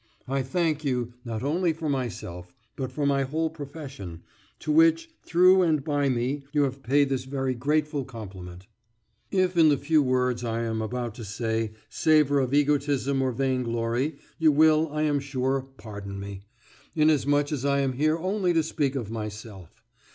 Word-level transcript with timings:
I 0.27 0.41
thank 0.41 0.83
you, 0.83 1.13
not 1.23 1.43
only 1.43 1.73
for 1.73 1.87
myself, 1.87 2.55
but 2.75 2.91
for 2.91 3.05
my 3.05 3.21
whole 3.21 3.51
profession, 3.51 4.23
to 4.57 4.71
which, 4.71 5.11
through 5.21 5.61
and 5.61 5.83
by 5.83 6.09
me, 6.09 6.43
you 6.53 6.63
have 6.63 6.81
paid 6.81 7.09
this 7.09 7.25
very 7.25 7.53
grateful 7.53 8.03
compliment. 8.03 8.65
If 9.29 9.53
the 9.53 9.77
few 9.77 10.01
words 10.01 10.43
I 10.43 10.63
am 10.63 10.81
about 10.81 11.13
to 11.17 11.23
say 11.23 11.73
savour 11.87 12.39
of 12.39 12.51
egotism 12.51 13.21
or 13.21 13.31
vainglory, 13.31 14.17
you 14.39 14.51
will, 14.51 14.91
I 14.91 15.03
am 15.03 15.19
sure, 15.19 15.61
pardon 15.77 16.19
me, 16.19 16.41
inasmuch 16.95 17.51
as 17.51 17.63
I 17.63 17.81
am 17.81 17.93
here 17.93 18.17
only 18.17 18.53
to 18.53 18.63
speak 18.63 18.95
of 18.95 19.11
myself. 19.11 19.83